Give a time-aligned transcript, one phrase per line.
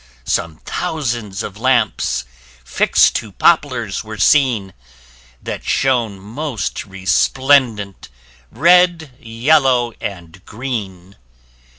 [0.25, 2.25] Some thousands of lamps,
[2.65, 4.73] fix'd to poplars were seen,
[5.43, 8.09] That shone most resplendent,
[8.49, 11.17] red, yellow, and green.